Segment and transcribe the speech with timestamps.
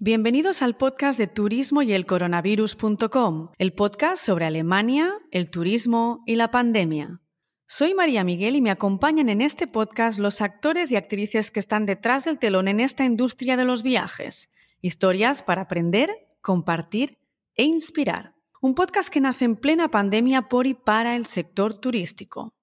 [0.00, 6.36] Bienvenidos al podcast de turismo y el coronavirus.com, el podcast sobre Alemania, el turismo y
[6.36, 7.20] la pandemia.
[7.66, 11.84] Soy María Miguel y me acompañan en este podcast los actores y actrices que están
[11.84, 14.50] detrás del telón en esta industria de los viajes.
[14.80, 17.18] Historias para aprender, compartir
[17.56, 18.36] e inspirar.
[18.62, 22.54] Un podcast que nace en plena pandemia por y para el sector turístico.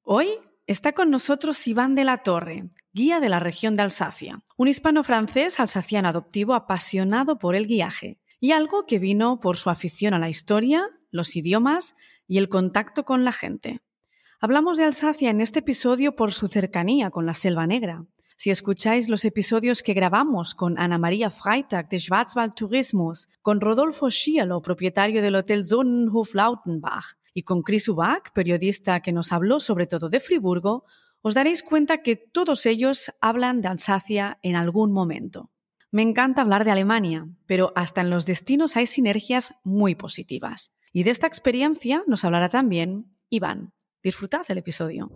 [0.00, 0.30] Hoy
[0.66, 5.60] está con nosotros Iván de la Torre, guía de la región de Alsacia, un hispano-francés
[5.60, 10.28] alsaciano adoptivo apasionado por el guiaje y algo que vino por su afición a la
[10.28, 11.94] historia, los idiomas
[12.26, 13.80] y el contacto con la gente.
[14.40, 18.04] Hablamos de Alsacia en este episodio por su cercanía con la Selva Negra.
[18.36, 24.10] Si escucháis los episodios que grabamos con Ana María Freitag de Schwarzwald Tourismus, con Rodolfo
[24.10, 29.86] Schialo, propietario del Hotel Sonnenhof Lautenbach, y con Chris Ubach, periodista que nos habló sobre
[29.86, 30.84] todo de Friburgo,
[31.22, 35.50] os daréis cuenta que todos ellos hablan de Alsacia en algún momento.
[35.92, 40.72] Me encanta hablar de Alemania, pero hasta en los destinos hay sinergias muy positivas.
[40.92, 43.72] Y de esta experiencia nos hablará también Iván.
[44.02, 45.10] Disfrutad el episodio.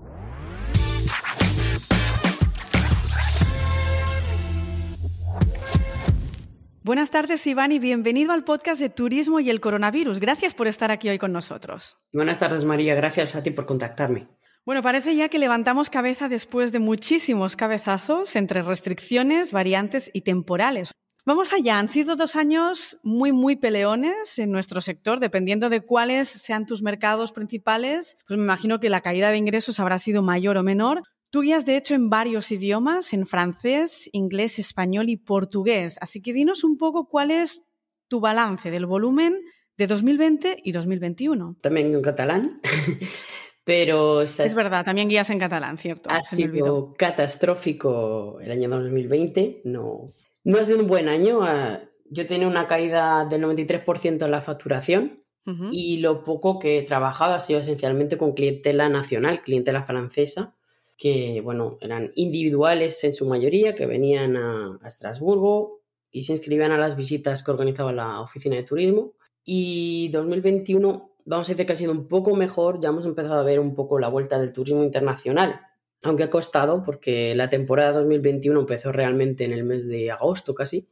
[6.83, 10.21] Buenas tardes, Iván, y bienvenido al podcast de Turismo y el Coronavirus.
[10.21, 11.97] Gracias por estar aquí hoy con nosotros.
[12.13, 12.95] Buenas tardes, María.
[12.95, 14.29] Gracias a ti por contactarme.
[14.67, 20.91] Bueno, parece ya que levantamos cabeza después de muchísimos cabezazos entre restricciones, variantes y temporales.
[21.25, 26.27] Vamos allá, han sido dos años muy, muy peleones en nuestro sector, dependiendo de cuáles
[26.29, 30.57] sean tus mercados principales, pues me imagino que la caída de ingresos habrá sido mayor
[30.57, 31.03] o menor.
[31.31, 35.97] Tú guías, de hecho, en varios idiomas, en francés, inglés, español y portugués.
[36.01, 37.63] Así que dinos un poco cuál es
[38.09, 39.39] tu balance del volumen
[39.77, 41.57] de 2020 y 2021.
[41.61, 42.61] También en catalán.
[43.67, 46.09] Pero es verdad, también guías en catalán, ¿cierto?
[46.09, 49.63] Ha sido catastrófico el año 2020.
[49.65, 50.05] No,
[50.45, 51.41] no ha sido un buen año.
[51.43, 55.25] Ah, yo tenía una caída del 93% en la facturación
[55.73, 60.55] y lo poco que he trabajado ha sido esencialmente con clientela nacional, clientela francesa,
[60.97, 65.81] que bueno, eran individuales en su mayoría, que venían a, a Estrasburgo
[66.13, 69.15] y se inscribían a las visitas que organizaba la oficina de turismo.
[69.45, 73.43] Y 2021 vamos a decir que ha sido un poco mejor, ya hemos empezado a
[73.43, 75.61] ver un poco la vuelta del turismo internacional,
[76.03, 80.89] aunque ha costado porque la temporada 2021 empezó realmente en el mes de agosto casi.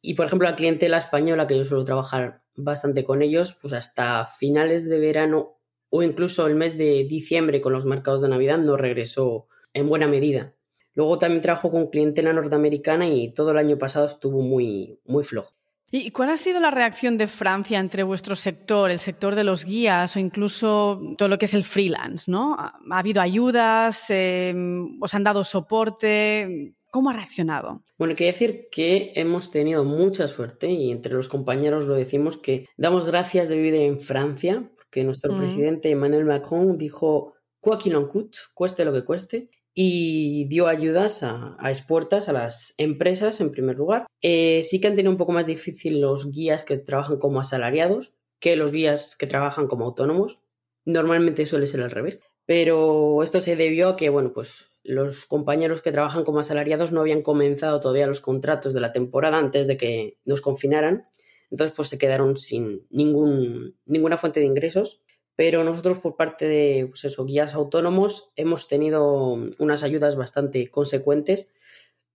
[0.00, 4.24] Y por ejemplo, la clientela española, que yo suelo trabajar bastante con ellos, pues hasta
[4.26, 5.58] finales de verano
[5.90, 10.06] o incluso el mes de diciembre con los mercados de Navidad no regresó en buena
[10.06, 10.54] medida.
[10.94, 15.54] Luego también trabajo con clientela norteamericana y todo el año pasado estuvo muy, muy flojo.
[15.94, 19.66] ¿Y cuál ha sido la reacción de Francia entre vuestro sector, el sector de los
[19.66, 22.30] guías o incluso todo lo que es el freelance?
[22.30, 22.56] ¿no?
[22.58, 24.06] ¿Ha habido ayudas?
[24.08, 26.74] Em, ¿Os han dado soporte?
[26.90, 27.82] ¿Cómo ha reaccionado?
[27.98, 32.66] Bueno, quiero decir que hemos tenido mucha suerte y entre los compañeros lo decimos que
[32.78, 35.38] damos gracias de vivir en Francia, porque nuestro mm.
[35.38, 41.22] presidente Emmanuel Macron dijo, quoi qu'il en coûte, cueste lo que cueste, y dio ayudas
[41.22, 44.06] a, a expuertas a las empresas en primer lugar.
[44.20, 48.14] Eh, sí que han tenido un poco más difícil los guías que trabajan como asalariados
[48.42, 50.40] que los guías que trabajan como autónomos.
[50.84, 52.20] Normalmente suele ser al revés.
[52.44, 57.00] Pero esto se debió a que, bueno, pues los compañeros que trabajan como asalariados no
[57.00, 61.06] habían comenzado todavía los contratos de la temporada antes de que nos confinaran.
[61.52, 65.00] Entonces, pues se quedaron sin ningún, ninguna fuente de ingresos
[65.36, 71.50] pero nosotros por parte de pues eso, guías autónomos hemos tenido unas ayudas bastante consecuentes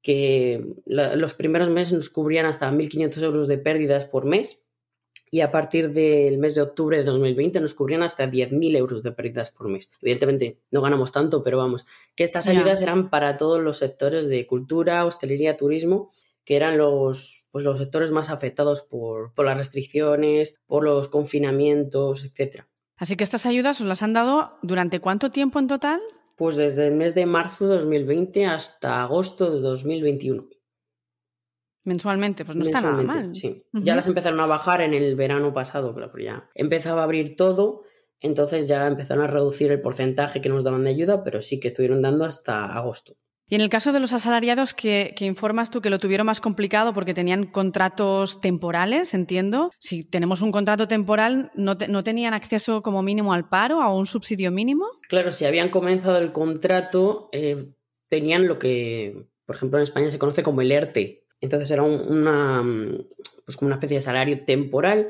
[0.01, 4.63] que los primeros meses nos cubrían hasta 1.500 euros de pérdidas por mes
[5.29, 9.11] y a partir del mes de octubre de 2020 nos cubrían hasta 10.000 euros de
[9.11, 9.89] pérdidas por mes.
[10.01, 11.85] Evidentemente no ganamos tanto, pero vamos,
[12.15, 16.11] que estas ayudas eran para todos los sectores de cultura, hostelería, turismo,
[16.45, 22.23] que eran los, pues los sectores más afectados por, por las restricciones, por los confinamientos,
[22.23, 22.69] etcétera.
[22.97, 26.01] Así que estas ayudas os las han dado durante cuánto tiempo en total?
[26.35, 30.47] Pues desde el mes de marzo de 2020 hasta agosto de 2021.
[31.83, 33.35] Mensualmente, pues no está nada mal.
[33.35, 33.63] Sí.
[33.71, 37.35] Ya las empezaron a bajar en el verano pasado, claro, pero ya empezaba a abrir
[37.37, 37.83] todo,
[38.19, 41.69] entonces ya empezaron a reducir el porcentaje que nos daban de ayuda, pero sí que
[41.69, 43.15] estuvieron dando hasta agosto.
[43.49, 46.93] Y en el caso de los asalariados, que, informas tú que lo tuvieron más complicado
[46.93, 49.71] porque tenían contratos temporales, entiendo.
[49.79, 54.51] Si tenemos un contrato temporal, ¿no, tenían acceso como mínimo al paro, a un subsidio
[54.51, 54.85] mínimo?
[55.07, 57.71] Claro, si habían comenzado el contrato, eh,
[58.09, 61.25] tenían lo que, por ejemplo, en España se conoce como el ERTE.
[61.39, 62.63] Entonces era una,
[63.45, 65.07] pues como una especie de salario temporal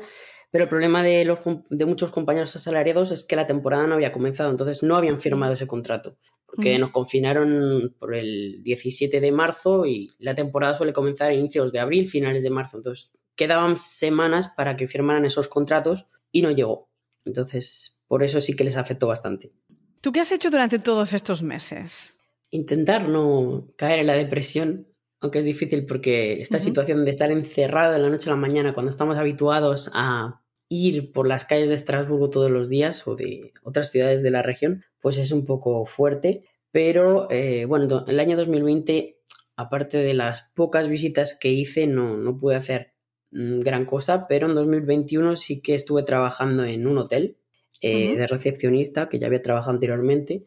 [0.50, 4.12] Pero el problema de, los, de muchos compañeros asalariados es que la temporada no había
[4.12, 6.16] comenzado, entonces no habían firmado ese contrato.
[6.46, 11.72] Porque nos confinaron por el 17 de marzo y la temporada suele comenzar a inicios
[11.72, 12.78] de abril, finales de marzo.
[12.78, 16.88] Entonces quedaban semanas para que firmaran esos contratos y no llegó.
[17.26, 19.52] Entonces, por eso sí que les afectó bastante.
[20.00, 22.16] ¿Tú qué has hecho durante todos estos meses?
[22.50, 24.88] Intentar no caer en la depresión,
[25.20, 28.74] aunque es difícil porque esta situación de estar encerrado de la noche a la mañana
[28.74, 33.52] cuando estamos habituados a ir por las calles de Estrasburgo todos los días o de
[33.62, 36.44] otras ciudades de la región, pues es un poco fuerte.
[36.70, 39.18] Pero eh, bueno, el año 2020,
[39.56, 42.92] aparte de las pocas visitas que hice, no, no pude hacer
[43.30, 47.38] mm, gran cosa, pero en 2021 sí que estuve trabajando en un hotel
[47.80, 50.44] eh, de recepcionista, que ya había trabajado anteriormente.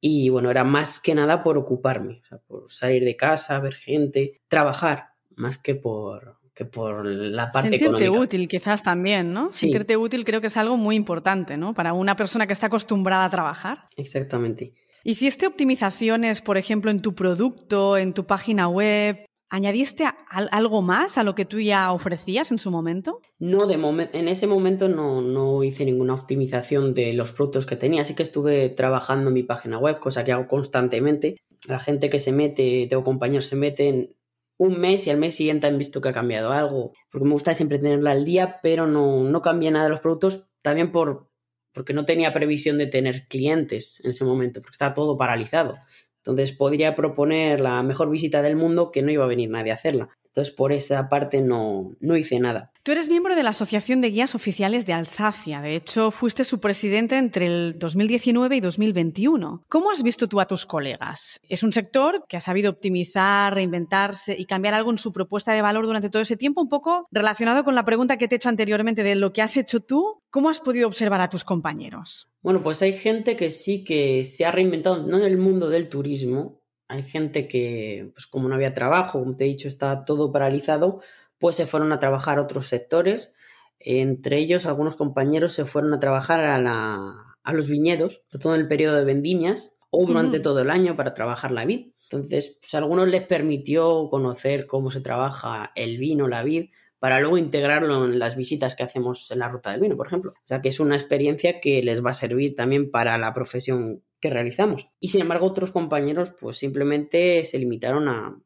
[0.00, 5.10] Y bueno, era más que nada por ocuparme, por salir de casa, ver gente, trabajar,
[5.36, 9.52] más que por, que por la parte Sentirte útil quizás también, ¿no?
[9.52, 11.74] Sentirte útil creo que es algo muy importante, ¿no?
[11.74, 13.88] Para una persona que está acostumbrada a trabajar.
[13.96, 14.74] Exactamente.
[15.02, 19.24] ¿Hiciste optimizaciones, por ejemplo, en tu producto, en tu página web?
[19.52, 23.20] ¿Añadiste algo más a lo que tú ya ofrecías en su momento?
[23.40, 23.74] No, de
[24.12, 28.22] en ese momento no, no, hice ninguna optimización de los productos que tenía, así que
[28.22, 31.36] estuve trabajando en mi página web, cosa que hago constantemente.
[31.66, 34.14] La gente que se mete, tengo compañeros, se meten
[34.56, 37.52] un mes y al mes siguiente han visto que ha cambiado algo, porque me gusta
[37.52, 41.28] siempre tenerla al día, pero no, no cambié nada de los productos, también por,
[41.72, 45.76] porque no tenía previsión de tener clientes en ese momento, porque estaba todo paralizado.
[46.20, 49.74] Entonces podría proponer la mejor visita del mundo que no iba a venir nadie a
[49.76, 50.19] hacerla.
[50.30, 52.72] Entonces, por esa parte no, no hice nada.
[52.82, 55.60] Tú eres miembro de la Asociación de Guías Oficiales de Alsacia.
[55.60, 59.64] De hecho, fuiste su presidente entre el 2019 y 2021.
[59.68, 61.40] ¿Cómo has visto tú a tus colegas?
[61.48, 65.62] Es un sector que ha sabido optimizar, reinventarse y cambiar algo en su propuesta de
[65.62, 68.48] valor durante todo ese tiempo, un poco relacionado con la pregunta que te he hecho
[68.48, 70.22] anteriormente de lo que has hecho tú.
[70.30, 72.30] ¿Cómo has podido observar a tus compañeros?
[72.40, 75.88] Bueno, pues hay gente que sí que se ha reinventado, no en el mundo del
[75.88, 76.59] turismo,
[76.90, 81.00] hay gente que, pues como no había trabajo, como te he dicho, está todo paralizado,
[81.38, 83.32] pues se fueron a trabajar a otros sectores.
[83.78, 88.68] Entre ellos, algunos compañeros se fueron a trabajar a, los viñedos, sobre todo en el
[88.68, 91.92] periodo de vendimias o durante todo el año para trabajar la vid.
[92.10, 97.20] Entonces, pues a algunos les permitió conocer cómo se trabaja el vino, la vid, para
[97.20, 100.32] luego integrarlo en las visitas que hacemos en la ruta del vino, por ejemplo.
[100.32, 104.02] O sea que es una experiencia que les va a servir también para la profesión
[104.20, 104.88] que realizamos.
[105.00, 108.40] Y sin embargo, otros compañeros pues simplemente se limitaron a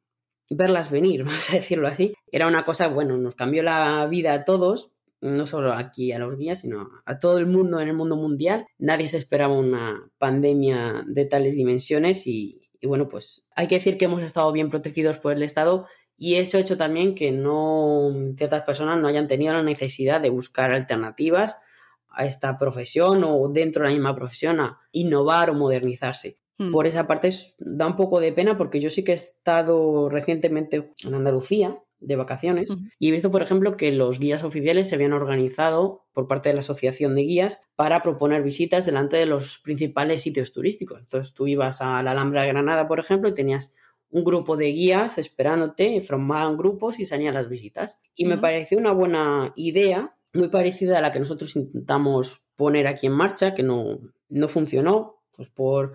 [0.51, 2.15] verlas venir, vamos a decirlo así.
[2.31, 6.37] Era una cosa, bueno, nos cambió la vida a todos, no solo aquí a los
[6.37, 8.67] guías, sino a todo el mundo en el mundo mundial.
[8.79, 14.05] Nadie se esperaba una pandemia de tales dimensiones y, bueno, pues hay que decir que
[14.05, 15.87] hemos estado bien protegidos por el Estado
[16.17, 20.29] y eso ha hecho también que no ciertas personas no hayan tenido la necesidad de
[20.31, 21.59] buscar alternativas
[22.17, 26.39] a esta profesión o dentro de la misma profesión a innovar o modernizarse.
[26.59, 26.71] Hmm.
[26.71, 30.93] Por esa parte da un poco de pena porque yo sí que he estado recientemente
[31.05, 32.69] en Andalucía de vacaciones
[32.99, 36.55] y he visto, por ejemplo, que los guías oficiales se habían organizado por parte de
[36.55, 41.01] la Asociación de Guías para proponer visitas delante de los principales sitios turísticos.
[41.01, 43.75] Entonces tú ibas a la Alhambra de Granada, por ejemplo, y tenías
[44.11, 48.01] un grupo de guías esperándote, formaban grupos y salían las visitas.
[48.15, 53.07] Y me pareció una buena idea muy parecida a la que nosotros intentamos poner aquí
[53.07, 55.95] en marcha, que no, no funcionó, pues por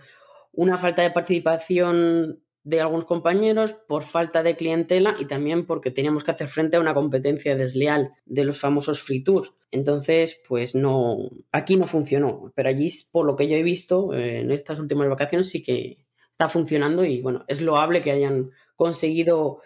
[0.51, 6.23] una falta de participación de algunos compañeros, por falta de clientela y también porque teníamos
[6.23, 9.53] que hacer frente a una competencia desleal de los famosos free tours.
[9.71, 11.17] Entonces, pues no,
[11.51, 15.49] aquí no funcionó, pero allí, por lo que yo he visto en estas últimas vacaciones,
[15.49, 19.61] sí que está funcionando y bueno, es loable que hayan conseguido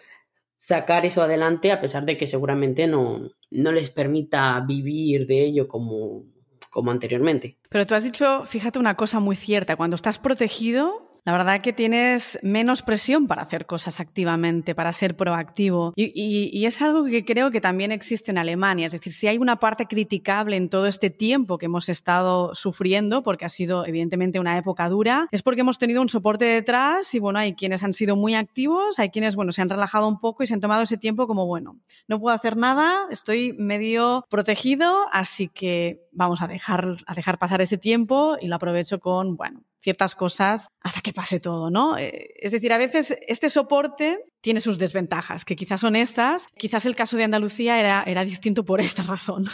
[0.64, 5.68] sacar eso adelante a pesar de que seguramente no, no les permita vivir de ello
[5.68, 6.24] como,
[6.70, 7.58] como anteriormente.
[7.68, 11.72] Pero tú has dicho, fíjate una cosa muy cierta, cuando estás protegido, la verdad que
[11.72, 15.92] tienes menos presión para hacer cosas activamente, para ser proactivo.
[15.96, 18.86] Y, es algo que creo que también existe en Alemania.
[18.86, 23.22] Es decir, si hay una parte criticable en todo este tiempo que hemos estado sufriendo,
[23.22, 27.18] porque ha sido evidentemente una época dura, es porque hemos tenido un soporte detrás y
[27.18, 30.42] bueno, hay quienes han sido muy activos, hay quienes, bueno, se han relajado un poco
[30.42, 35.06] y se han tomado ese tiempo como, bueno, no puedo hacer nada, estoy medio protegido,
[35.12, 39.62] así que vamos a dejar, a dejar pasar ese tiempo y lo aprovecho con, bueno,
[39.84, 41.98] ciertas cosas hasta que pase todo, ¿no?
[41.98, 46.48] Eh, es decir, a veces este soporte tiene sus desventajas, que quizás son estas.
[46.56, 49.44] Quizás el caso de Andalucía era, era distinto por esta razón.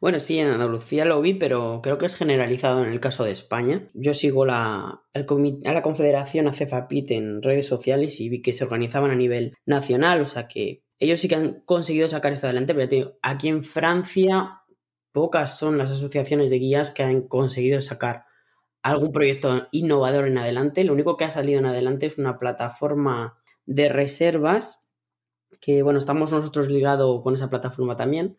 [0.00, 3.32] Bueno, sí, en Andalucía lo vi, pero creo que es generalizado en el caso de
[3.32, 3.86] España.
[3.92, 9.10] Yo sigo la, a la Confederación ACEFAPIT en redes sociales y vi que se organizaban
[9.10, 13.18] a nivel nacional, o sea que ellos sí que han conseguido sacar esto adelante, pero
[13.20, 14.62] aquí en Francia
[15.12, 18.24] pocas son las asociaciones de guías que han conseguido sacar
[18.82, 20.84] algún proyecto innovador en adelante.
[20.84, 24.84] Lo único que ha salido en adelante es una plataforma de reservas
[25.60, 28.36] que, bueno, estamos nosotros ligados con esa plataforma también.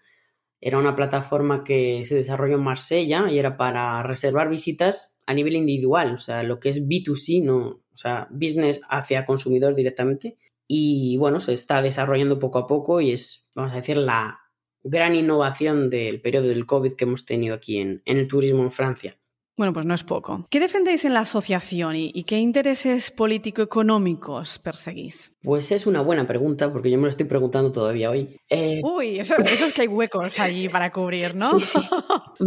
[0.60, 5.56] Era una plataforma que se desarrolló en Marsella y era para reservar visitas a nivel
[5.56, 10.38] individual, o sea, lo que es B2C, no, o sea, business hacia consumidor directamente.
[10.68, 14.40] Y bueno, se está desarrollando poco a poco y es, vamos a decir, la
[14.84, 18.72] gran innovación del periodo del COVID que hemos tenido aquí en, en el turismo en
[18.72, 19.21] Francia.
[19.58, 20.48] Bueno, pues no es poco.
[20.50, 25.34] ¿Qué defendéis en la asociación y, qué intereses político-económicos perseguís?
[25.44, 28.38] Pues es una buena pregunta, porque yo me lo estoy preguntando todavía hoy.
[28.50, 31.60] Eh, Uy, eso, es que hay huecos allí para cubrir, ¿no?
[31.60, 31.80] Sí,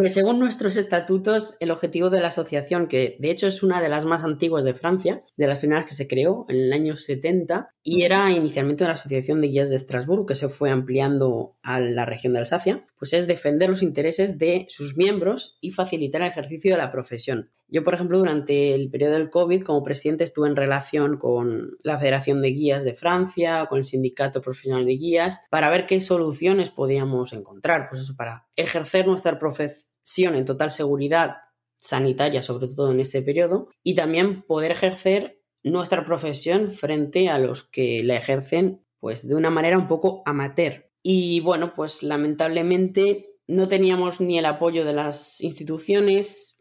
[0.08, 4.04] según nuestros estatutos, el objetivo de la asociación, que de hecho es una de las
[4.04, 8.02] más antiguas de Francia, de las primeras que se creó en el año 70, y
[8.02, 12.32] era inicialmente una asociación de guías de Estrasburgo que se fue ampliando a la región
[12.32, 16.78] de Alsacia, pues es defender los intereses de sus miembros y facilitar el ejercicio de
[16.78, 17.50] la profesión.
[17.68, 21.98] Yo, por ejemplo, durante el periodo del COVID, como presidente, estuve en relación con la
[21.98, 26.70] Federación de Guías de Francia, con el Sindicato Profesional de Guías, para ver qué soluciones
[26.70, 31.36] podíamos encontrar, pues eso, para ejercer nuestra profesión en total seguridad
[31.76, 37.64] sanitaria, sobre todo en ese periodo, y también poder ejercer nuestra profesión frente a los
[37.64, 40.90] que la ejercen pues de una manera un poco amateur.
[41.02, 46.53] Y bueno, pues lamentablemente no teníamos ni el apoyo de las instituciones.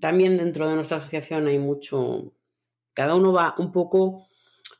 [0.00, 2.34] También dentro de nuestra asociación hay mucho,
[2.94, 4.26] cada uno va un poco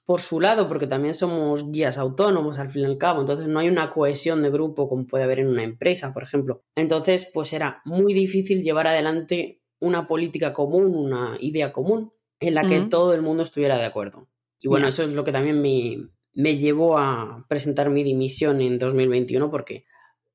[0.06, 3.58] por su lado, porque también somos guías autónomos al fin y al cabo, entonces no
[3.58, 6.62] hay una cohesión de grupo como puede haber en una empresa, por ejemplo.
[6.76, 12.62] Entonces, pues era muy difícil llevar adelante una política común, una idea común en la
[12.62, 14.28] que todo el mundo estuviera de acuerdo.
[14.60, 18.78] Y bueno, eso es lo que también me, me llevó a presentar mi dimisión en
[18.78, 19.84] 2021 porque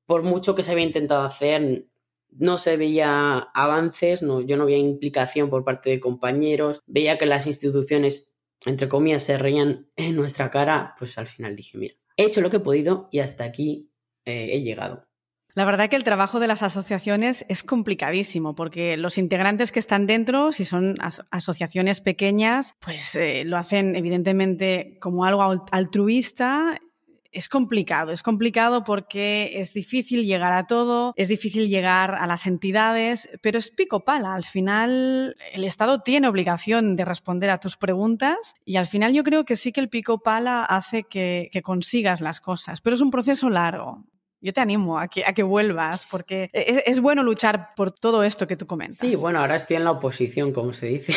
[0.06, 1.86] por mucho que se había intentado hacer,
[2.32, 7.26] no se veía avances, no, yo no veía implicación por parte de compañeros, veía que
[7.26, 8.32] las instituciones,
[8.64, 12.50] entre comillas, se reían en nuestra cara, pues al final dije, mira, he hecho lo
[12.50, 13.90] que he podido y hasta aquí
[14.24, 15.10] eh, he llegado.
[15.54, 20.06] La verdad que el trabajo de las asociaciones es complicadísimo porque los integrantes que están
[20.06, 20.96] dentro, si son
[21.30, 26.78] asociaciones pequeñas, pues eh, lo hacen evidentemente como algo altruista
[27.32, 32.46] es complicado, es complicado porque es difícil llegar a todo, es difícil llegar a las
[32.46, 34.34] entidades, pero es pico pala.
[34.34, 39.24] Al final, el Estado tiene obligación de responder a tus preguntas y al final yo
[39.24, 43.10] creo que sí que el pico pala hace que consigas las cosas, pero es un
[43.10, 44.04] proceso largo
[44.40, 48.46] yo te animo a que, a que vuelvas, porque es, bueno luchar por todo esto
[48.46, 48.98] que tú comentas.
[48.98, 51.14] Sí, bueno, ahora estoy en la oposición, como se dice.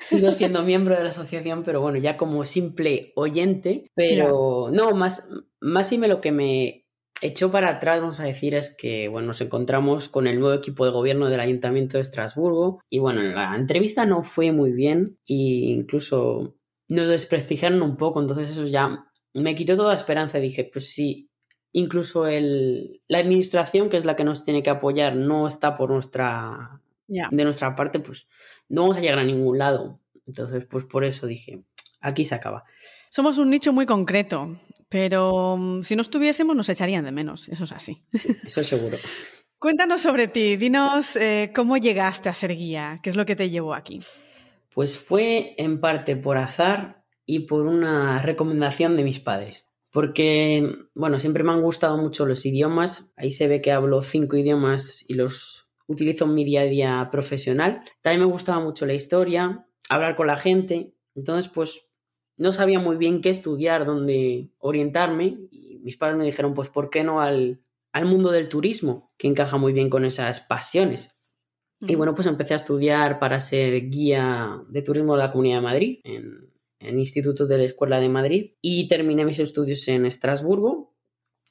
[0.00, 3.90] Sigo siendo miembro de la asociación, pero bueno, ya como simple oyente.
[3.94, 5.30] Pero no, más,
[5.60, 6.86] más y me lo que me
[7.22, 10.84] echó para atrás, vamos a decir, es que bueno, nos encontramos con el nuevo equipo
[10.84, 12.80] de gobierno del Ayuntamiento de Estrasburgo.
[12.88, 15.34] Y bueno, la entrevista no fue muy bien e
[15.74, 16.56] incluso
[16.88, 18.20] nos desprestigiaron un poco.
[18.20, 20.38] Entonces, eso ya me quitó toda esperanza.
[20.38, 21.30] Dije, pues sí,
[21.72, 25.90] incluso el, la administración, que es la que nos tiene que apoyar, no está por
[25.90, 28.26] nuestra, de nuestra parte, pues
[28.70, 30.00] no vamos a llegar a ningún lado.
[30.26, 31.62] Entonces, pues por eso dije,
[32.00, 32.64] aquí se acaba.
[33.10, 34.58] Somos un nicho muy concreto,
[34.88, 38.02] pero mm, si no estuviésemos nos echarían de menos, eso es así.
[38.12, 38.96] eso es seguro.
[39.58, 43.50] Cuéntanos sobre ti, dinos eh, cómo llegaste a ser guía, qué es lo que te
[43.50, 44.00] llevó aquí.
[44.72, 51.18] Pues fue en parte por azar y por una recomendación de mis padres porque, bueno,
[51.18, 53.12] siempre me han gustado mucho los idiomas.
[53.16, 55.59] Ahí se ve que hablo cinco idiomas y los
[55.90, 57.82] utilizo en mi día a día profesional.
[58.00, 60.94] También me gustaba mucho la historia, hablar con la gente.
[61.14, 61.88] Entonces, pues,
[62.36, 65.38] no sabía muy bien qué estudiar, dónde orientarme.
[65.50, 69.12] Y mis padres me dijeron, pues, ¿por qué no al, al mundo del turismo?
[69.18, 71.10] Que encaja muy bien con esas pasiones.
[71.80, 75.62] Y bueno, pues empecé a estudiar para ser guía de turismo de la Comunidad de
[75.62, 80.89] Madrid en en Instituto de la Escuela de Madrid y terminé mis estudios en Estrasburgo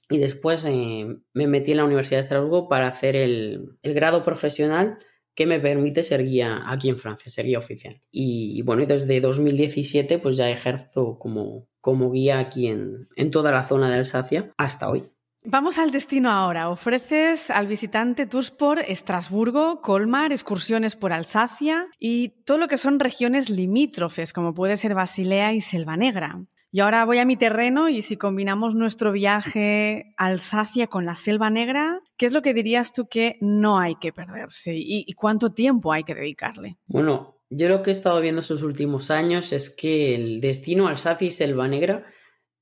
[0.10, 4.98] y después eh, me metí en la Universidad de Estrasburgo para hacer el, grado profesional
[5.36, 8.02] que me permite ser guía aquí en Francia, ser guía oficial.
[8.12, 13.64] Y, bueno, desde 2017 pues ya ejerzo como, como guía aquí en, en toda la
[13.64, 15.04] zona de Alsacia hasta hoy.
[15.46, 16.70] Vamos al destino ahora.
[16.70, 23.00] Ofreces al visitante tours por Estrasburgo, Colmar, excursiones por Alsacia y todo lo que son
[23.00, 26.44] regiones limítrofes, como puede ser Basilea y Selva Negra.
[26.72, 31.16] Y ahora voy a mi terreno y si combinamos nuestro viaje a Alsacia con la
[31.16, 35.52] Selva Negra, ¿qué es lo que dirías tú que no hay que perderse y, cuánto
[35.52, 36.78] tiempo hay que dedicarle?
[36.86, 41.28] Bueno, yo lo que he estado viendo estos últimos años es que el destino Alsacia
[41.28, 42.06] y Selva Negra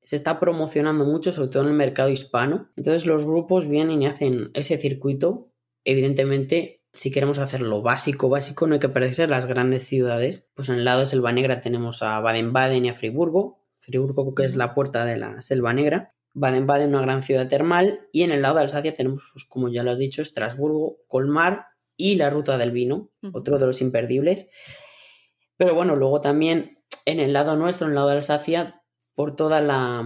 [0.02, 2.70] se está promocionando mucho, sobre todo en el mercado hispano.
[2.78, 5.52] Entonces los grupos vienen y hacen ese circuito
[5.88, 10.48] evidentemente, si queremos hacer lo básico, básico, no hay que perderse las grandes ciudades.
[10.54, 13.64] Pues en el lado de Selva Negra tenemos a Baden-Baden y a Friburgo.
[13.88, 16.14] Friburgo que es la puerta de la Selva Negra.
[16.34, 18.08] Baden-Baden, una gran ciudad termal.
[18.12, 21.68] Y en el lado de Alsacia tenemos, pues, como ya lo has dicho, Estrasburgo, Colmar
[21.96, 24.50] y la Ruta del Vino, otro de los imperdibles.
[25.56, 28.84] Pero bueno, luego también en el lado nuestro, en el lado de Alsacia,
[29.16, 30.06] por toda la,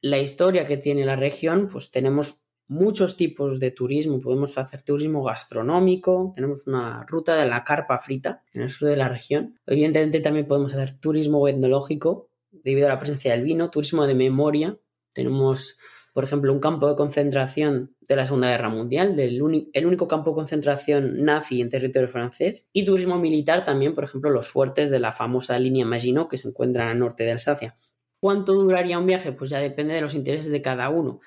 [0.00, 4.20] la historia que tiene la región, pues tenemos muchos tipos de turismo.
[4.20, 8.96] Podemos hacer turismo gastronómico, tenemos una ruta de la carpa frita en el sur de
[8.96, 9.58] la región.
[9.66, 14.78] Evidentemente también podemos hacer turismo etnológico debido a la presencia del vino, turismo de memoria.
[15.12, 15.78] Tenemos,
[16.12, 20.36] por ejemplo, un campo de concentración de la Segunda Guerra Mundial, el único campo de
[20.36, 22.68] concentración nazi en territorio francés.
[22.72, 26.48] Y turismo militar también, por ejemplo, los fuertes de la famosa línea Maginot que se
[26.48, 27.76] encuentran al norte de Alsacia.
[28.20, 29.32] ¿Cuánto duraría un viaje?
[29.32, 31.20] Pues ya depende de los intereses de cada uno.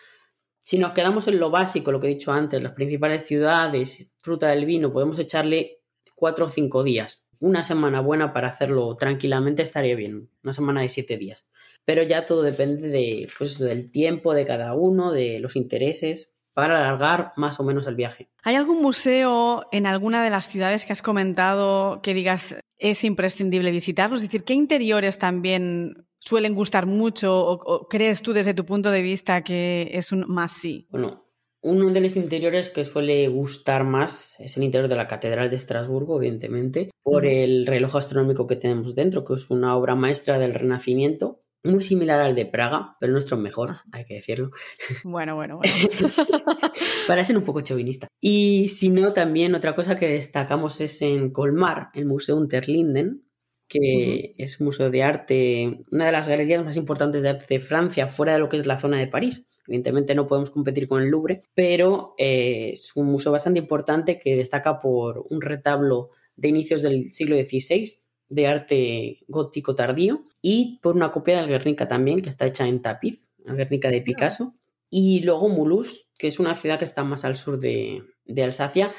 [0.59, 4.47] Si nos quedamos en lo básico, lo que he dicho antes, las principales ciudades, ruta
[4.47, 5.81] del vino, podemos echarle
[6.15, 7.24] cuatro o cinco días.
[7.39, 11.47] Una semana buena para hacerlo tranquilamente estaría bien, una semana de siete días.
[11.85, 16.79] Pero ya todo depende de, pues, del tiempo de cada uno, de los intereses, para
[16.79, 18.29] alargar más o menos el viaje.
[18.43, 23.71] ¿Hay algún museo en alguna de las ciudades que has comentado que digas es imprescindible
[23.71, 24.15] visitarlo?
[24.15, 29.01] Es decir, ¿qué interiores también suelen gustar mucho o, crees tú desde tu punto de
[29.01, 30.87] vista que es un más sí?
[30.89, 31.24] Bueno,
[31.65, 35.55] uno de los interiores que suele gustar más es el interior de la Catedral de
[35.55, 40.53] Estrasburgo, evidentemente, por el reloj astronómico que tenemos dentro, que es una obra maestra del
[40.53, 43.83] Renacimiento, muy similar al de Praga, pero nuestro mejor, ah.
[43.91, 44.51] hay que decirlo.
[45.03, 45.73] Bueno, bueno, bueno.
[47.07, 48.07] Para ser un poco chauvinista.
[48.21, 53.24] Y si no, también otra cosa que destacamos es en Colmar, el Museo Unterlinden,
[53.67, 57.59] que es un museo de arte, una de las galerías más importantes de arte de
[57.59, 59.47] Francia, fuera de lo que es la zona de París.
[59.67, 64.35] Evidentemente no podemos competir con el Louvre, pero eh, es un museo bastante importante que
[64.35, 67.89] destaca por un retablo de inicios del siglo XVI
[68.29, 72.81] de arte gótico tardío y por una copia del Guernica también, que está hecha en
[72.81, 74.55] tapiz, el Guernica de Picasso.
[74.89, 78.93] Y luego Mulhouse, que es una ciudad que está más al sur de, de Alsacia.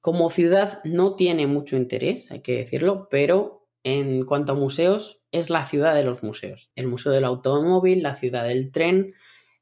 [0.00, 5.50] Como ciudad no tiene mucho interés, hay que decirlo, pero en cuanto a museos, es
[5.50, 6.70] la ciudad de los museos.
[6.74, 9.14] El Museo del Automóvil, la ciudad del tren,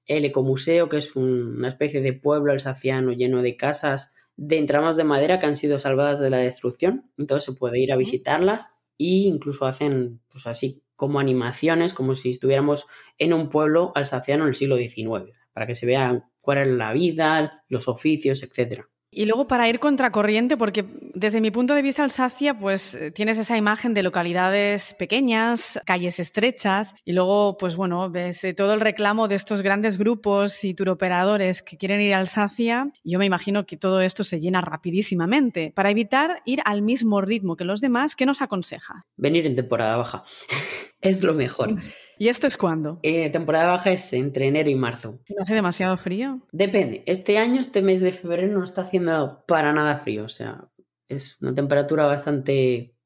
[0.06, 5.04] el Ecomuseo, que es una especie de pueblo alsaciano lleno de casas de entramados de
[5.04, 7.10] madera que han sido salvadas de la destrucción.
[7.18, 12.30] Entonces se puede ir a visitarlas e incluso hacen, pues así, como animaciones, como si
[12.30, 12.86] estuviéramos
[13.18, 16.92] en un pueblo alsaciano en el siglo XIX, para que se vea cuál es la
[16.92, 18.88] vida, los oficios, etcétera.
[19.10, 23.38] Y luego para ir contracorriente, porque desde mi punto de vista Alsacia, pues eh, tienes
[23.38, 28.80] esa imagen de localidades pequeñas, calles estrechas, y luego, pues bueno, ves eh, todo el
[28.80, 32.92] reclamo de estos grandes grupos y turoperadores que quieren ir a Alsacia.
[33.02, 35.72] Yo me imagino que todo esto se llena rapidísimamente.
[35.74, 39.06] Para evitar ir al mismo ritmo que los demás, ¿qué nos aconseja?
[39.16, 40.24] Venir en temporada baja.
[41.00, 41.76] es lo mejor.
[42.18, 42.98] ¿Y esto es cuándo?
[43.02, 45.20] Eh, temporada baja es entre enero y marzo.
[45.28, 46.40] ¿No hace demasiado frío?
[46.52, 47.02] Depende.
[47.06, 50.24] Este año, este mes de febrero, no está haciendo para nada frío.
[50.24, 50.68] O sea,
[51.08, 52.96] es una temperatura bastante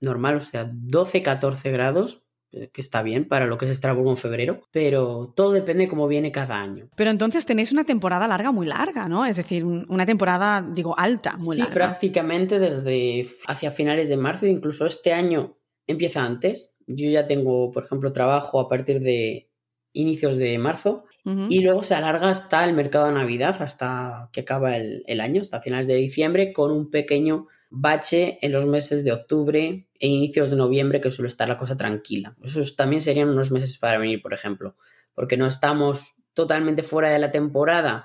[0.00, 4.16] normal, o sea, 12-14 grados, eh, que está bien para lo que es Estrasburgo en
[4.16, 6.88] febrero, pero todo depende de cómo viene cada año.
[6.96, 9.26] Pero entonces tenéis una temporada larga muy larga, ¿no?
[9.26, 11.72] Es decir, una temporada, digo, alta, muy larga.
[11.72, 17.70] Sí, prácticamente desde hacia finales de marzo, incluso este año empieza antes, yo ya tengo,
[17.70, 19.48] por ejemplo, trabajo a partir de
[19.92, 21.04] inicios de marzo
[21.48, 25.60] y luego se alarga hasta el mercado de Navidad, hasta que acaba el, año, hasta
[25.60, 30.56] finales de diciembre, con un pequeño bache en los meses de octubre e inicios de
[30.56, 32.36] noviembre, que suele estar la cosa tranquila.
[32.44, 34.76] Esos también serían unos meses para venir, por ejemplo,
[35.14, 38.04] porque no estamos totalmente fuera de la temporada,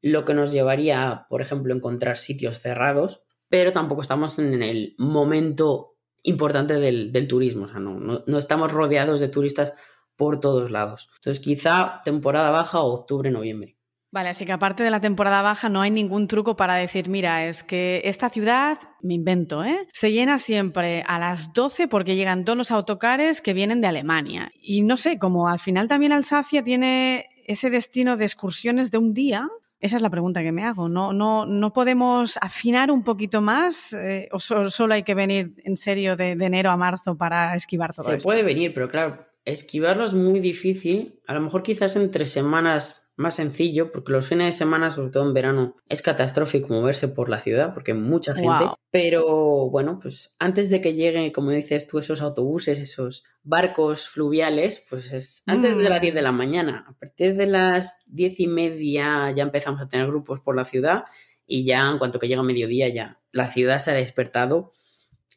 [0.00, 4.94] lo que nos llevaría, por ejemplo, a encontrar sitios cerrados, pero tampoco estamos en el
[4.96, 5.91] momento
[6.22, 7.64] importante del, turismo.
[7.64, 9.72] O sea, no, no, estamos rodeados de turistas
[10.16, 11.08] por todos lados.
[11.16, 13.76] Entonces, quizá temporada baja o octubre, noviembre.
[14.12, 17.46] Vale, así que aparte de la temporada baja no hay ningún truco para decir, mira,
[17.46, 19.88] es que esta ciudad, me invento, ¿eh?
[19.90, 24.52] se llena siempre a las 12 porque llegan todos los autocares que vienen de Alemania.
[24.60, 29.14] Y no sé, como al final también Alsacia tiene ese destino de excursiones de un
[29.14, 29.48] día,
[29.82, 30.88] esa es la pregunta que me hago.
[30.88, 35.76] ¿No, no, no podemos afinar un poquito más eh, o solo hay que venir en
[35.76, 40.14] serio de, enero a marzo para esquivar todo Se puede venir, pero claro, esquivarlo es
[40.14, 41.20] muy difícil.
[41.26, 45.10] A lo mejor quizás en tres semanas más sencillo, porque los fines de semana, sobre
[45.10, 48.66] todo en verano, es catastrófico moverse por la ciudad, porque hay mucha gente.
[48.90, 54.86] Pero bueno, pues antes de que lleguen, como dices tú, esos autobuses, esos barcos fluviales,
[54.88, 56.16] pues es antes de las 10 mm.
[56.16, 56.86] de la mañana.
[56.88, 61.04] A partir de las 10 y media ya empezamos a tener grupos por la ciudad
[61.46, 64.72] y ya en cuanto que llega mediodía ya la ciudad se ha despertado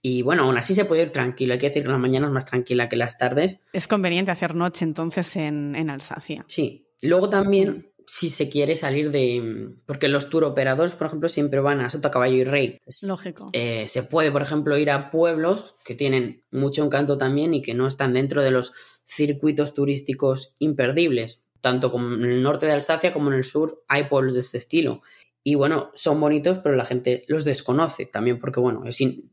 [0.01, 1.53] y bueno, aún así se puede ir tranquilo.
[1.53, 3.59] Hay que decir que la mañana es más tranquila que las tardes.
[3.73, 6.45] Es conveniente hacer noche entonces en, en Alsacia.
[6.47, 6.84] Sí.
[7.01, 9.73] Luego también, si se quiere salir de.
[9.85, 12.79] Porque los tour operadores, por ejemplo, siempre van a Sota, Caballo y Rey.
[13.03, 13.49] Lógico.
[13.53, 17.73] Eh, se puede, por ejemplo, ir a pueblos que tienen mucho encanto también y que
[17.73, 18.73] no están dentro de los
[19.05, 21.43] circuitos turísticos imperdibles.
[21.61, 24.57] Tanto como en el norte de Alsacia como en el sur hay pueblos de este
[24.57, 25.01] estilo.
[25.47, 28.83] Y bueno, son bonitos, pero la gente los desconoce también porque, bueno,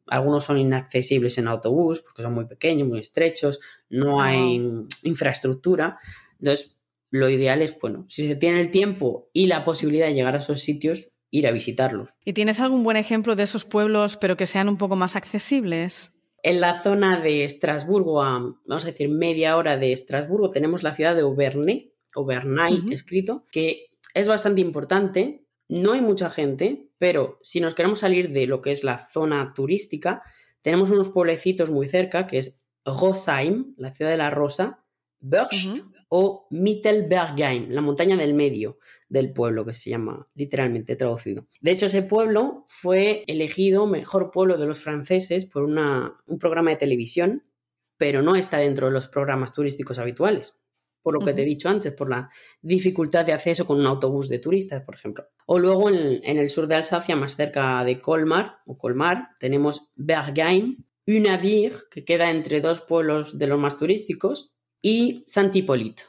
[0.09, 4.62] algunos son inaccesibles en autobús porque son muy pequeños, muy estrechos, no hay
[5.05, 5.98] infraestructura.
[6.38, 6.77] Entonces,
[7.12, 10.38] lo ideal es, bueno, si se tiene el tiempo y la posibilidad de llegar a
[10.38, 12.11] esos sitios, ir a visitarlos.
[12.25, 16.12] ¿Y tienes algún buen ejemplo de esos pueblos, pero que sean un poco más accesibles?
[16.42, 20.94] En la zona de Estrasburgo, a, vamos a decir, media hora de Estrasburgo, tenemos la
[20.96, 27.61] ciudad de Auvernay, Auvernay escrito, que es bastante importante no hay mucha gente, pero si
[27.61, 30.22] nos queremos salir de lo que es la zona turística,
[30.61, 34.85] tenemos unos pueblecitos muy cerca, que es Rosheim, la ciudad de la rosa,
[35.20, 35.79] Bercht
[36.14, 41.46] o Mittelbergheim, la montaña del medio del pueblo, que se llama literalmente traducido.
[41.62, 46.77] De hecho, ese pueblo fue elegido mejor pueblo de los franceses por un programa de
[46.77, 47.44] televisión,
[47.96, 50.61] pero no está dentro de los programas turísticos habituales
[51.01, 54.29] por lo que te he dicho antes, por la dificultad de acceso con un autobús
[54.29, 55.27] de turistas, por ejemplo.
[55.46, 60.85] O luego en, el sur de Alsacia, más cerca de Colmar, o Colmar, tenemos Bergheim,
[61.05, 64.52] Unavir, que queda entre dos pueblos de los más turísticos,
[64.83, 66.03] y Saint-Hippolyte.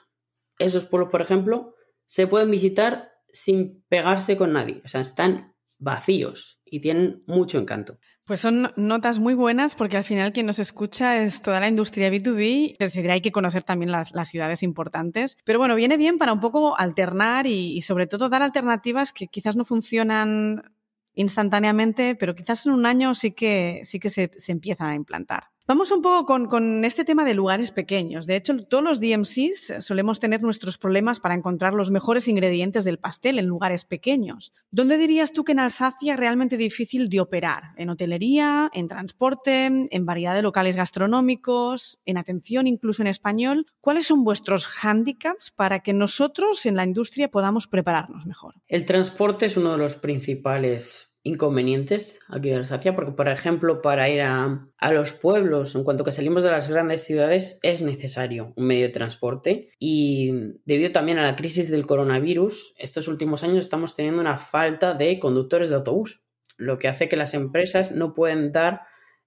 [0.60, 6.60] Esos pueblos, por ejemplo, se pueden visitar sin pegarse con nadie, o sea, están vacíos
[6.66, 7.98] y tienen mucho encanto.
[8.26, 12.10] Pues son notas muy buenas porque al final quien nos escucha es toda la industria
[12.10, 15.38] B2B, es decir, hay que conocer también las, ciudades importantes.
[15.44, 19.28] Pero bueno, viene bien para un poco alternar y, y sobre todo dar alternativas que
[19.28, 20.74] quizás no funcionan
[21.16, 25.53] instantáneamente, pero quizás en un año sí que, sí que se, se empiezan a implantar.
[25.66, 28.28] Vamos un poco con, este tema de lugares pequeños.
[28.28, 32.98] De hecho, todos los DMCs solemos tener nuestros problemas para encontrar los mejores ingredientes del
[32.98, 34.52] pastel en lugares pequeños.
[34.72, 37.72] ¿Dónde dirías tú que en Alsacia es realmente difícil de operar?
[37.78, 43.66] ¿En hotelería, en transporte, en variedad de locales gastronómicos, en atención incluso en español?
[43.80, 48.56] ¿Cuáles son vuestros hándicaps para que nosotros en la industria podamos prepararnos mejor?
[48.68, 54.10] El transporte es uno de los principales inconvenientes aquí de Alsacia, porque por ejemplo para
[54.10, 58.68] ir a, los pueblos, en cuanto que salimos de las grandes ciudades, es necesario un
[58.68, 60.34] medio de transporte y
[60.66, 65.20] debido también a la crisis del coronavirus, estos últimos años estamos teniendo una falta de
[65.20, 66.24] conductores de autobús,
[66.58, 68.82] lo que hace que las empresas no pueden dar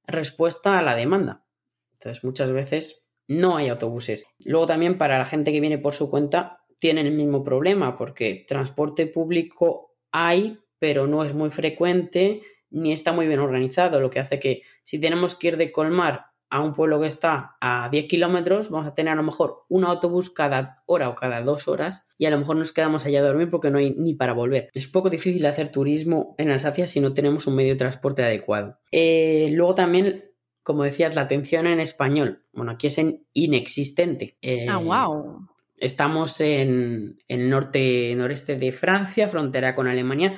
[0.06, 1.44] respuesta a la demanda.
[1.94, 4.26] Entonces muchas veces no hay autobuses.
[4.44, 8.44] Luego también para la gente que viene por su cuenta tienen el mismo problema porque
[8.46, 14.20] transporte público hay, pero no es muy frecuente ni está muy bien organizado, lo que
[14.20, 18.06] hace que si tenemos que ir de Colmar a un pueblo que está a 10
[18.06, 22.04] kilómetros, vamos a tener a lo mejor un autobús cada hora o cada dos horas
[22.18, 24.70] y a lo mejor nos quedamos allá a dormir porque no hay ni para volver.
[24.72, 28.22] Es un poco difícil hacer turismo en Alsacia si no tenemos un medio de transporte
[28.22, 28.78] adecuado.
[28.92, 30.24] Eh, luego también,
[30.62, 32.44] como decías, la atención en español.
[32.52, 34.38] Bueno, aquí es en inexistente.
[34.68, 35.40] ah, wow.
[35.40, 40.36] Eh, estamos en el norte, noreste de Francia, frontera con Alemania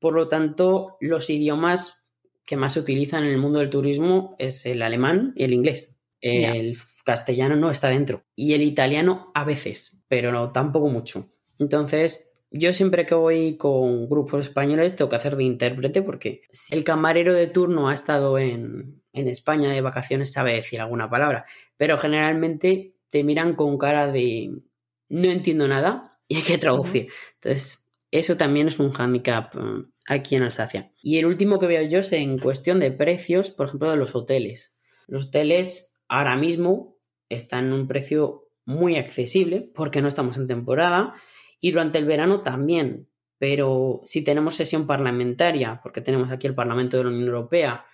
[0.00, 2.06] por lo tanto, los idiomas
[2.44, 5.94] que más se utilizan en el mundo del turismo es el alemán y el inglés.
[6.20, 8.24] El castellano no está dentro.
[8.34, 11.30] Y el italiano a veces, pero no, tampoco mucho.
[11.58, 16.74] Entonces, yo siempre que voy con grupos españoles tengo que hacer de intérprete porque si
[16.74, 21.46] el camarero de turno ha estado en, en España de vacaciones sabe decir alguna palabra,
[21.76, 24.62] pero generalmente te miran con cara de
[25.08, 27.08] no entiendo nada y hay que traducir.
[27.34, 30.92] Entonces, eso también es un hándicap mm, aquí en Alsacia.
[31.02, 34.14] Y el último que veo yo es en cuestión de precios, por ejemplo, de los
[34.14, 34.76] hoteles.
[35.06, 36.96] Los hoteles ahora mismo
[37.28, 41.14] están en un precio muy accesible porque no estamos en temporada
[41.60, 43.08] y durante el verano también.
[43.38, 47.86] Pero si tenemos sesión parlamentaria, porque tenemos aquí el Parlamento de la Unión Europea,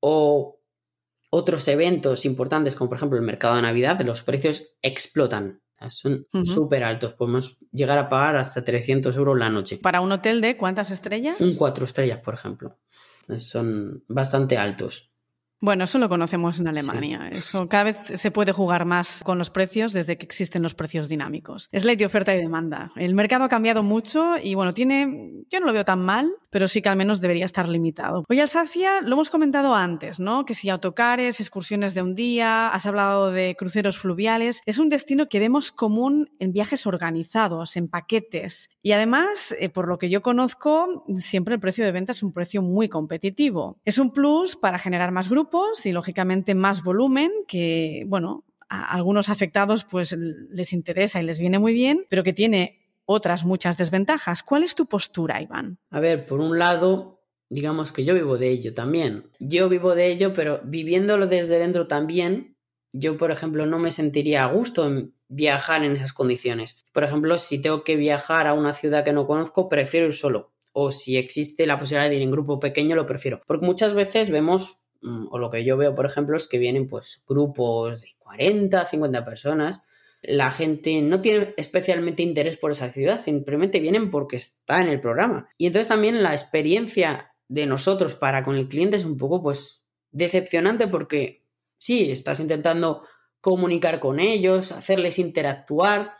[0.00, 0.60] o
[1.30, 5.60] otros eventos importantes como por ejemplo el mercado de Navidad, los precios explotan.
[5.88, 9.78] Son súper altos, podemos llegar a pagar hasta 300 euros la noche.
[9.78, 11.40] ¿Para un hotel de cuántas estrellas?
[11.40, 12.78] Un cuatro estrellas, por ejemplo.
[13.38, 15.07] Son bastante altos.
[15.60, 17.28] Bueno, eso lo conocemos en Alemania.
[17.32, 21.08] Eso cada vez se puede jugar más con los precios desde que existen los precios
[21.08, 21.68] dinámicos.
[21.72, 22.90] Es ley de oferta y demanda.
[22.94, 26.68] El mercado ha cambiado mucho y bueno, tiene, yo no lo veo tan mal, pero
[26.68, 28.24] sí que al menos debería estar limitado.
[28.28, 30.44] Hoy Alsacia lo hemos comentado antes, ¿no?
[30.44, 35.28] Que si autocares, excursiones de un día, has hablado de cruceros fluviales, es un destino
[35.28, 40.22] que vemos común en viajes organizados, en paquetes Y además, eh, por lo que yo
[40.22, 43.78] conozco, siempre el precio de venta es un precio muy competitivo.
[43.84, 49.28] Es un plus para generar más grupos y, lógicamente, más volumen que, bueno, a algunos
[49.28, 54.42] afectados pues les interesa y les viene muy bien, pero que tiene otras muchas desventajas.
[54.42, 55.76] ¿Cuál es tu postura, Iván?
[55.90, 57.20] A ver, por un lado,
[57.50, 59.30] digamos que yo vivo de ello también.
[59.38, 62.56] Yo vivo de ello, pero viviéndolo desde dentro también,
[62.92, 66.84] yo, por ejemplo, no me sentiría a gusto en viajar en esas condiciones.
[66.92, 70.52] Por ejemplo, si tengo que viajar a una ciudad que no conozco, prefiero ir solo.
[70.72, 73.40] O si existe la posibilidad de ir en grupo pequeño, lo prefiero.
[73.46, 76.86] Porque muchas veces vemos, mm, o lo que yo veo, por ejemplo, es que vienen
[76.86, 79.82] pues grupos de 40, 50 personas
[80.22, 85.00] la gente no tiene especialmente interés por esa ciudad, simplemente vienen porque está en el
[85.00, 85.48] programa.
[85.56, 89.84] Y entonces también la experiencia de nosotros para con el cliente es un poco pues
[90.10, 91.46] decepcionante porque
[91.78, 93.02] sí, estás intentando
[93.40, 96.14] comunicar con ellos, hacerles interactuar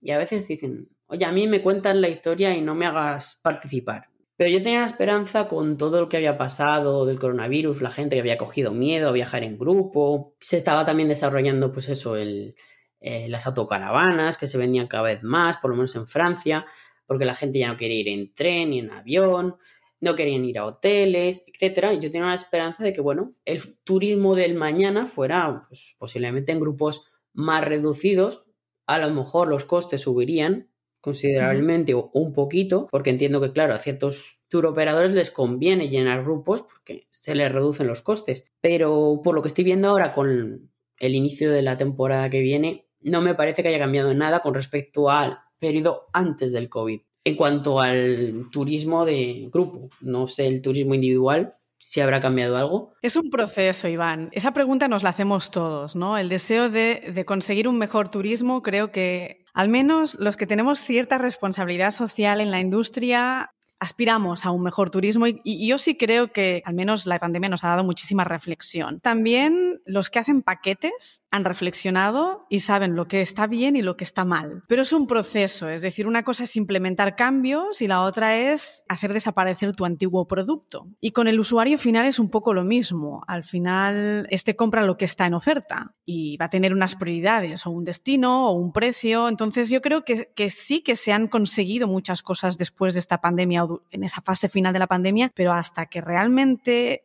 [0.00, 3.38] y a veces dicen, oye, a mí me cuentan la historia y no me hagas
[3.42, 4.08] participar.
[4.36, 8.20] Pero yo tenía esperanza con todo lo que había pasado del coronavirus, la gente que
[8.20, 12.56] había cogido miedo a viajar en grupo, se estaba también desarrollando pues eso, el,
[13.00, 16.66] eh, las autocaravanas que se vendían cada vez más, por lo menos en Francia,
[17.06, 19.56] porque la gente ya no quería ir en tren ni en avión,
[20.00, 21.94] no querían ir a hoteles, etcétera.
[21.94, 26.52] Y yo tenía la esperanza de que, bueno, el turismo del mañana fuera pues, posiblemente
[26.52, 28.46] en grupos más reducidos.
[28.86, 33.78] A lo mejor los costes subirían considerablemente o un poquito, porque entiendo que, claro, a
[33.78, 38.44] ciertos tour operadores les conviene llenar grupos porque se les reducen los costes.
[38.60, 42.88] Pero por lo que estoy viendo ahora con el inicio de la temporada que viene,
[43.00, 47.00] no me parece que haya cambiado nada con respecto al periodo antes del COVID.
[47.24, 52.92] En cuanto al turismo de grupo, no sé el turismo individual, si habrá cambiado algo.
[53.02, 54.28] Es un proceso, Iván.
[54.32, 56.18] Esa pregunta nos la hacemos todos, ¿no?
[56.18, 60.80] El deseo de, de, conseguir un mejor turismo, creo que al menos los que tenemos
[60.80, 66.32] cierta responsabilidad social en la industria aspiramos a un mejor turismo y, yo sí creo
[66.32, 69.00] que al menos la pandemia nos ha dado muchísima reflexión.
[69.00, 73.96] También los que hacen paquetes han reflexionado y saben lo que está bien y lo
[73.96, 74.62] que está mal.
[74.68, 78.84] Pero es un proceso, es decir, una cosa es implementar cambios y la otra es
[78.88, 80.88] hacer desaparecer tu antiguo producto.
[81.00, 83.24] Y con el usuario final es un poco lo mismo.
[83.26, 87.66] Al final, este compra lo que está en oferta y va a tener unas prioridades
[87.66, 89.28] o un destino o un precio.
[89.28, 93.66] Entonces yo creo que, sí que se han conseguido muchas cosas después de esta pandemia
[93.90, 97.04] en esa fase final de la pandemia, pero hasta que realmente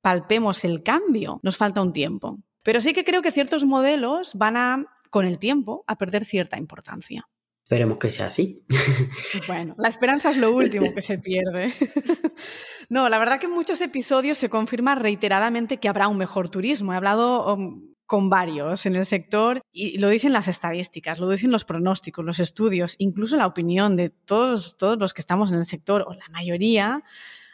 [0.00, 2.38] palpemos el cambio, nos falta un tiempo.
[2.62, 6.58] Pero sí que creo que ciertos modelos van a, con el tiempo, a perder cierta
[6.58, 7.28] importancia.
[7.64, 8.62] Esperemos que sea así.
[9.46, 11.72] Bueno, la esperanza es lo último que se pierde.
[12.90, 16.92] No, la verdad que en muchos episodios se confirma reiteradamente que habrá un mejor turismo.
[16.92, 21.50] He hablado um, con varios en el sector y lo dicen las estadísticas, lo dicen
[21.50, 25.64] los pronósticos, los estudios, incluso la opinión de todos, todos los que estamos en el
[25.64, 27.02] sector o la mayoría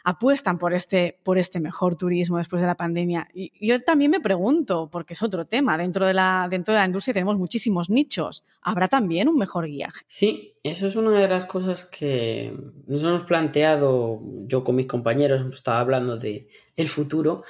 [0.03, 3.27] apuestan por este, por este mejor turismo después de la pandemia.
[3.33, 6.85] Y yo también me pregunto, porque es otro tema, dentro de, la, dentro de la
[6.85, 10.05] industria tenemos muchísimos nichos, ¿habrá también un mejor guiaje?
[10.07, 15.41] Sí, eso es una de las cosas que nos hemos planteado, yo con mis compañeros
[15.51, 16.47] estaba hablando de,
[16.87, 17.43] futuro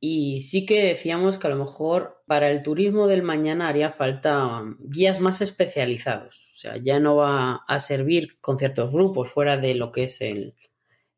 [0.00, 4.62] y sí que decíamos que a lo mejor para el turismo del mañana haría falta
[4.78, 6.50] guías más especializados.
[6.54, 10.20] O sea, ya no va a servir con ciertos grupos fuera de lo que es
[10.20, 10.54] el,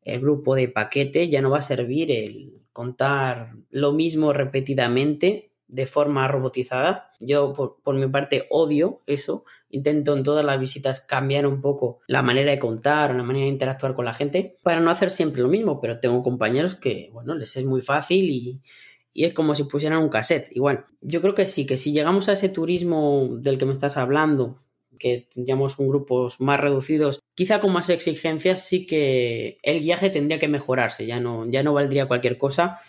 [0.01, 5.85] el grupo de paquete, ya no va a servir el contar lo mismo repetidamente de
[5.85, 7.11] forma robotizada.
[7.19, 9.43] Yo, por, mi parte, odio eso.
[9.69, 13.51] Intento en todas las visitas cambiar un poco la manera de contar, la manera de
[13.51, 15.81] interactuar con la gente, para no hacer siempre lo mismo.
[15.81, 18.61] Pero tengo compañeros que, bueno, les es muy fácil y,
[19.13, 20.49] y es como si pusieran un cassette.
[20.55, 23.97] Igual, yo creo que sí, que si llegamos a ese turismo del que me estás
[23.97, 24.57] hablando,
[24.99, 30.39] que tendríamos un grupos más reducidos, quizá con más exigencias, sí que el viaje tendría
[30.39, 32.79] que mejorarse, ya no, ya no valdría cualquier cosa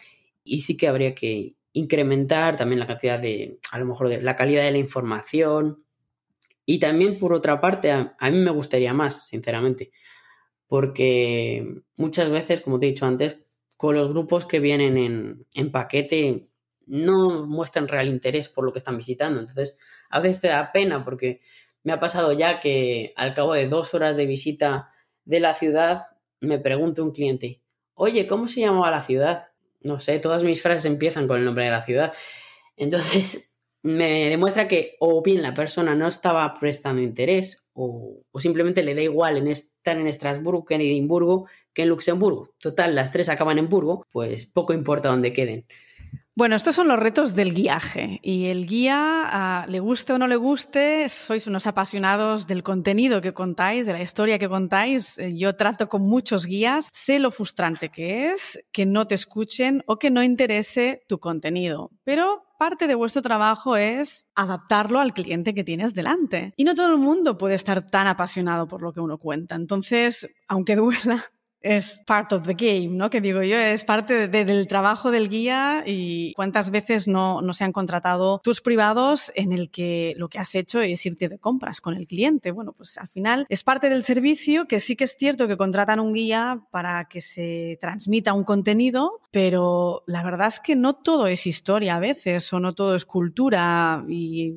[0.44, 4.36] y sí que habría que incrementar también la cantidad de, a lo mejor, de la
[4.36, 5.84] calidad de la información.
[6.64, 9.90] Y también, por otra parte, a, mí me gustaría más, sinceramente,
[10.66, 13.38] porque muchas veces, como te he dicho antes,
[13.78, 16.50] con los grupos que vienen en, en paquete
[16.84, 19.40] no muestran real interés por lo que están visitando.
[19.40, 19.78] Entonces,
[20.10, 21.40] a veces te da pena porque
[21.82, 24.90] me ha pasado ya que al cabo de dos horas de visita
[25.24, 26.08] de la ciudad,
[26.40, 27.62] me pregunta un cliente,
[27.94, 29.48] oye, ¿cómo se llamaba la ciudad?
[29.80, 32.12] no sé, todas mis frases empiezan con el nombre de la ciudad.
[32.76, 38.94] Entonces, me demuestra que o bien la persona no estaba prestando interés o, simplemente le
[38.94, 41.46] da igual en estar en Estrasburgo que en Edimburgo
[41.78, 42.50] que en Luxemburgo.
[42.58, 45.64] Total, las tres acaban en Burgo, pues poco importa dónde queden.
[46.34, 50.26] Bueno, estos son los retos del guiaje y el guía, ah, le guste o no
[50.26, 55.18] le guste, sois unos apasionados del contenido que contáis, de la historia que contáis.
[55.18, 59.84] Eh, yo trato con muchos guías, sé lo frustrante que es que no te escuchen
[59.86, 65.54] o que no interese tu contenido, pero parte de vuestro trabajo es adaptarlo al cliente
[65.54, 66.54] que tienes delante.
[66.56, 69.54] Y no todo el mundo puede estar tan apasionado por lo que uno cuenta.
[69.54, 71.24] Entonces, aunque duela,
[71.60, 73.10] es part of the game, ¿no?
[73.10, 77.64] Que digo yo, es parte del trabajo del guía y cuántas veces no, no, se
[77.64, 81.80] han contratado tus privados en el que lo que has hecho es irte de compras
[81.80, 82.52] con el cliente.
[82.52, 86.00] Bueno, pues al final es parte del servicio que sí que es cierto que contratan
[86.00, 91.26] un guía para que se transmita un contenido, pero la verdad es que no todo
[91.26, 94.54] es historia a veces o no todo es cultura y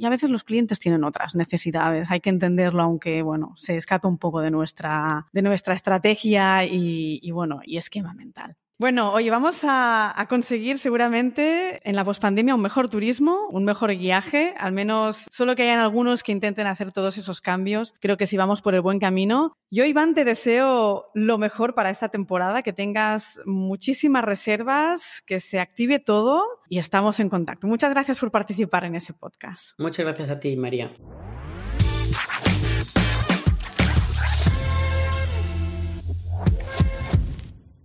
[0.00, 2.10] y a veces los clientes tienen otras necesidades.
[2.10, 7.20] Hay que entenderlo, aunque bueno, se escape un poco de nuestra, de nuestra estrategia y,
[7.22, 8.56] y bueno, y esquema mental.
[8.80, 14.54] Bueno, hoy vamos a, conseguir seguramente en la pospandemia un mejor turismo, un mejor guiaje,
[14.56, 17.92] al menos solo que hayan algunos que intenten hacer todos esos cambios.
[18.00, 19.52] Creo que si vamos por el buen camino.
[19.70, 25.60] Yo, Iván, te deseo lo mejor para esta temporada, que tengas muchísimas reservas, que se
[25.60, 27.66] active todo y estamos en contacto.
[27.66, 29.78] Muchas gracias por participar en ese podcast.
[29.78, 30.90] Muchas gracias a ti, María.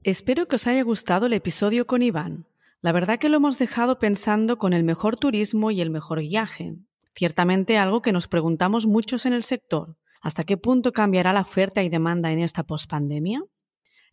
[0.05, 2.45] Espero que os haya gustado el episodio con Iván.
[2.79, 6.75] La verdad que lo hemos dejado pensando con el mejor turismo y el mejor viaje.
[7.15, 9.97] Ciertamente algo que nos preguntamos muchos en el sector.
[10.21, 13.43] ¿Hasta qué punto cambiará la oferta y demanda en esta pospandemia?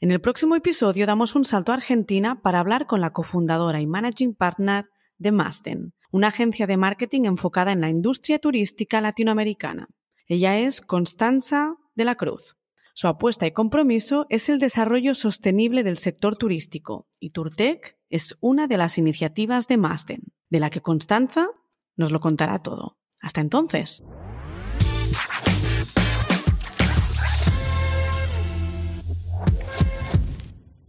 [0.00, 3.86] En el próximo episodio damos un salto a Argentina para hablar con la cofundadora y
[3.86, 9.88] managing partner de Masten, una agencia de marketing enfocada en la industria turística latinoamericana.
[10.26, 12.56] Ella es Constanza de la Cruz.
[12.94, 18.66] Su apuesta y compromiso es el desarrollo sostenible del sector turístico y Turtec es una
[18.66, 21.48] de las iniciativas de Masten, de la que Constanza
[21.96, 22.98] nos lo contará todo.
[23.20, 24.02] Hasta entonces.